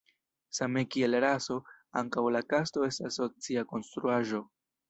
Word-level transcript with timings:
Same 0.59 0.81
kiel 0.95 1.17
raso, 1.25 1.57
ankaŭ 2.03 2.25
la 2.39 2.43
kasto 2.55 2.89
estas 2.91 3.23
socia 3.23 3.69
konstruaĵo. 3.75 4.43